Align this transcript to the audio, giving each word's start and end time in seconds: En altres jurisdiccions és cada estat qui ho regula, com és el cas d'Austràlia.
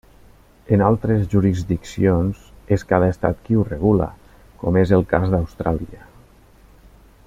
En 0.75 0.83
altres 0.85 1.27
jurisdiccions 1.33 2.41
és 2.77 2.87
cada 2.93 3.11
estat 3.17 3.45
qui 3.45 3.59
ho 3.59 3.67
regula, 3.69 4.09
com 4.63 4.81
és 4.85 4.97
el 4.99 5.09
cas 5.13 5.33
d'Austràlia. 5.35 6.07